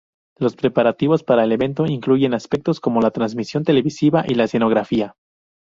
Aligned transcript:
Los 0.39 0.55
preparativos 0.55 1.23
para 1.23 1.43
el 1.43 1.51
evento 1.51 1.85
incluyen 1.85 2.33
aspectos 2.33 2.79
como 2.79 3.01
la 3.03 3.11
transmisión 3.11 3.63
televisiva 3.63 4.23
y 4.27 4.33
la 4.33 4.45
escenografía. 4.45 5.15